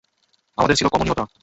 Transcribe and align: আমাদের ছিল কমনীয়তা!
আমাদের 0.57 0.77
ছিল 0.77 0.87
কমনীয়তা! 0.89 1.23